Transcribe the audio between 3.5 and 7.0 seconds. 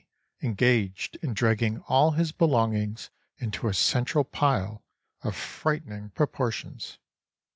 a central pile of frightening proportions.